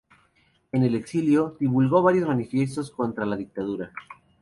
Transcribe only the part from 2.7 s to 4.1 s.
contra la dictadura.